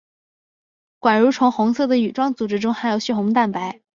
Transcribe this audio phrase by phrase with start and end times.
[0.97, 3.81] 管蠕虫红色的羽状组织中含有血红蛋白。